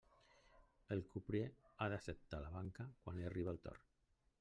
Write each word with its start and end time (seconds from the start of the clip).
El 0.95 1.03
crupier 1.11 1.45
ha 1.87 1.91
d'acceptar 1.95 2.43
la 2.47 2.51
banca 2.59 2.91
quan 3.05 3.21
li 3.23 3.33
arribe 3.33 3.57
el 3.57 3.65
torn. 3.69 3.91